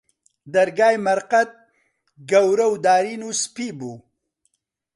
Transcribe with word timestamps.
دەرگای 0.53 0.97
مەرقەد، 1.05 1.51
گەورە 2.29 2.67
و 2.71 2.75
دارین 2.85 3.21
و 3.27 3.29
سپی 3.41 3.69
بوو 3.77 3.95